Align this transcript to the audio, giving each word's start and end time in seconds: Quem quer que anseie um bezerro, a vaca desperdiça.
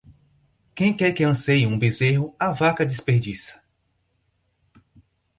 Quem 0.73 0.97
quer 0.97 1.13
que 1.13 1.23
anseie 1.23 1.67
um 1.67 1.77
bezerro, 1.77 2.35
a 2.39 2.51
vaca 2.51 2.83
desperdiça. 2.83 3.61